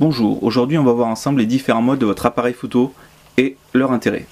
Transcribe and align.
Bonjour, 0.00 0.42
aujourd'hui 0.42 0.78
on 0.78 0.82
va 0.82 0.94
voir 0.94 1.08
ensemble 1.08 1.40
les 1.40 1.46
différents 1.46 1.82
modes 1.82 1.98
de 1.98 2.06
votre 2.06 2.24
appareil 2.24 2.54
photo 2.54 2.94
et 3.36 3.58
leur 3.74 3.92
intérêt. 3.92 4.24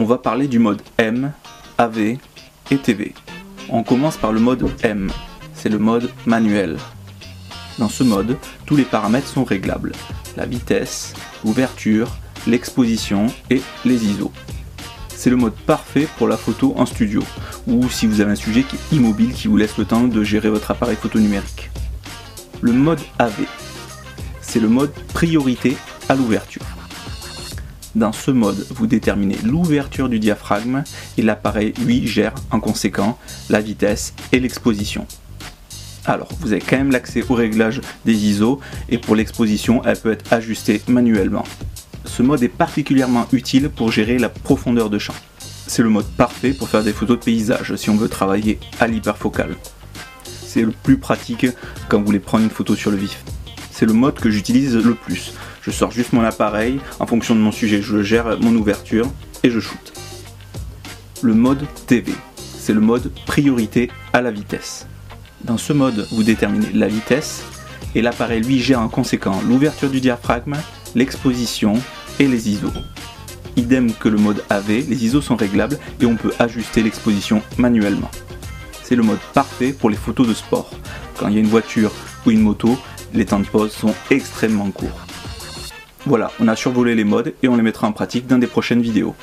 On 0.00 0.04
va 0.04 0.18
parler 0.18 0.48
du 0.48 0.58
mode 0.58 0.82
M, 0.98 1.30
AV 1.78 1.98
et 2.00 2.18
TV. 2.82 3.14
On 3.70 3.84
commence 3.84 4.16
par 4.16 4.32
le 4.32 4.40
mode 4.40 4.68
M, 4.82 5.12
c'est 5.54 5.68
le 5.68 5.78
mode 5.78 6.10
manuel. 6.26 6.78
Dans 7.78 7.88
ce 7.88 8.04
mode, 8.04 8.36
tous 8.66 8.76
les 8.76 8.84
paramètres 8.84 9.26
sont 9.26 9.44
réglables. 9.44 9.92
La 10.36 10.46
vitesse, 10.46 11.14
l'ouverture, 11.44 12.08
l'exposition 12.46 13.26
et 13.50 13.62
les 13.84 14.04
ISO. 14.04 14.30
C'est 15.08 15.30
le 15.30 15.36
mode 15.36 15.54
parfait 15.54 16.06
pour 16.18 16.28
la 16.28 16.36
photo 16.36 16.74
en 16.76 16.86
studio, 16.86 17.22
ou 17.66 17.88
si 17.88 18.06
vous 18.06 18.20
avez 18.20 18.32
un 18.32 18.36
sujet 18.36 18.62
qui 18.62 18.76
est 18.76 18.96
immobile 18.96 19.32
qui 19.32 19.48
vous 19.48 19.56
laisse 19.56 19.76
le 19.78 19.84
temps 19.84 20.04
de 20.04 20.22
gérer 20.22 20.50
votre 20.50 20.70
appareil 20.70 20.96
photo 20.96 21.18
numérique. 21.18 21.70
Le 22.60 22.72
mode 22.72 23.00
AV, 23.18 23.32
c'est 24.40 24.60
le 24.60 24.68
mode 24.68 24.92
priorité 25.12 25.76
à 26.08 26.14
l'ouverture. 26.14 26.62
Dans 27.94 28.12
ce 28.12 28.30
mode, 28.30 28.66
vous 28.70 28.86
déterminez 28.86 29.36
l'ouverture 29.44 30.08
du 30.08 30.18
diaphragme 30.18 30.82
et 31.16 31.22
l'appareil 31.22 31.72
lui 31.84 32.06
gère 32.06 32.34
en 32.50 32.60
conséquent 32.60 33.18
la 33.50 33.60
vitesse 33.60 34.14
et 34.32 34.40
l'exposition. 34.40 35.06
Alors, 36.06 36.28
vous 36.40 36.52
avez 36.52 36.60
quand 36.60 36.76
même 36.76 36.90
l'accès 36.90 37.24
au 37.28 37.34
réglage 37.34 37.80
des 38.04 38.14
ISO 38.26 38.60
et 38.90 38.98
pour 38.98 39.16
l'exposition, 39.16 39.82
elle 39.84 39.98
peut 39.98 40.12
être 40.12 40.32
ajustée 40.32 40.82
manuellement. 40.86 41.44
Ce 42.04 42.22
mode 42.22 42.42
est 42.42 42.48
particulièrement 42.48 43.26
utile 43.32 43.70
pour 43.70 43.90
gérer 43.90 44.18
la 44.18 44.28
profondeur 44.28 44.90
de 44.90 44.98
champ. 44.98 45.14
C'est 45.66 45.82
le 45.82 45.88
mode 45.88 46.06
parfait 46.06 46.52
pour 46.52 46.68
faire 46.68 46.84
des 46.84 46.92
photos 46.92 47.18
de 47.18 47.24
paysage 47.24 47.74
si 47.76 47.88
on 47.88 47.96
veut 47.96 48.10
travailler 48.10 48.58
à 48.80 48.86
l'hyperfocale. 48.86 49.56
C'est 50.24 50.62
le 50.62 50.72
plus 50.72 50.98
pratique 50.98 51.46
quand 51.88 51.98
vous 51.98 52.04
voulez 52.04 52.20
prendre 52.20 52.44
une 52.44 52.50
photo 52.50 52.76
sur 52.76 52.90
le 52.90 52.98
vif. 52.98 53.24
C'est 53.70 53.86
le 53.86 53.94
mode 53.94 54.20
que 54.20 54.30
j'utilise 54.30 54.76
le 54.76 54.94
plus. 54.94 55.32
Je 55.62 55.70
sors 55.70 55.90
juste 55.90 56.12
mon 56.12 56.22
appareil, 56.22 56.78
en 57.00 57.06
fonction 57.06 57.34
de 57.34 57.40
mon 57.40 57.50
sujet, 57.50 57.80
je 57.80 58.02
gère 58.02 58.38
mon 58.40 58.54
ouverture 58.54 59.10
et 59.42 59.50
je 59.50 59.58
shoot. 59.58 59.92
Le 61.22 61.32
mode 61.32 61.66
TV, 61.86 62.12
c'est 62.36 62.74
le 62.74 62.80
mode 62.80 63.10
priorité 63.24 63.90
à 64.12 64.20
la 64.20 64.30
vitesse. 64.30 64.86
Dans 65.44 65.58
ce 65.58 65.74
mode, 65.74 66.08
vous 66.10 66.22
déterminez 66.22 66.72
la 66.72 66.88
vitesse 66.88 67.44
et 67.94 68.00
l'appareil 68.00 68.42
lui 68.42 68.60
gère 68.60 68.80
en 68.80 68.88
conséquent 68.88 69.42
l'ouverture 69.46 69.90
du 69.90 70.00
diaphragme, 70.00 70.56
l'exposition 70.94 71.74
et 72.18 72.26
les 72.26 72.48
ISO. 72.48 72.70
Idem 73.56 73.92
que 73.92 74.08
le 74.08 74.16
mode 74.16 74.42
AV, 74.48 74.88
les 74.88 75.04
ISO 75.04 75.20
sont 75.20 75.36
réglables 75.36 75.78
et 76.00 76.06
on 76.06 76.16
peut 76.16 76.32
ajuster 76.38 76.82
l'exposition 76.82 77.42
manuellement. 77.58 78.10
C'est 78.82 78.96
le 78.96 79.02
mode 79.02 79.18
parfait 79.34 79.74
pour 79.74 79.90
les 79.90 79.96
photos 79.96 80.26
de 80.26 80.32
sport. 80.32 80.70
Quand 81.18 81.28
il 81.28 81.34
y 81.34 81.36
a 81.36 81.40
une 81.40 81.46
voiture 81.46 81.92
ou 82.24 82.30
une 82.30 82.40
moto, 82.40 82.78
les 83.12 83.26
temps 83.26 83.38
de 83.38 83.46
pause 83.46 83.72
sont 83.72 83.94
extrêmement 84.10 84.70
courts. 84.70 85.06
Voilà, 86.06 86.32
on 86.40 86.48
a 86.48 86.56
survolé 86.56 86.94
les 86.94 87.04
modes 87.04 87.34
et 87.42 87.48
on 87.48 87.56
les 87.56 87.62
mettra 87.62 87.86
en 87.86 87.92
pratique 87.92 88.26
dans 88.26 88.38
des 88.38 88.46
prochaines 88.46 88.82
vidéos. 88.82 89.14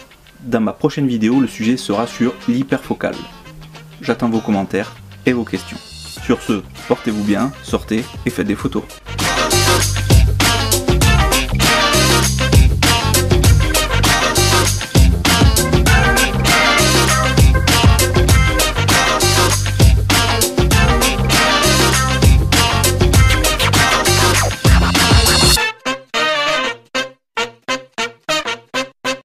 Dans 0.44 0.62
ma 0.62 0.74
prochaine 0.74 1.08
vidéo, 1.08 1.40
le 1.40 1.48
sujet 1.48 1.78
sera 1.78 2.06
sur 2.06 2.36
l'hyperfocale. 2.48 3.16
J'attends 4.02 4.30
vos 4.30 4.40
commentaires 4.40 4.96
et 5.26 5.34
vos 5.34 5.46
questions. 5.46 5.78
Sur 6.24 6.42
ce, 6.42 6.62
portez-vous 6.88 7.24
bien, 7.24 7.52
sortez 7.64 8.04
et 8.26 8.30
faites 8.30 8.48
des 8.48 8.56
photos. 8.56 8.84